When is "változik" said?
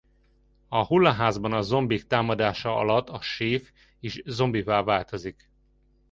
4.83-5.49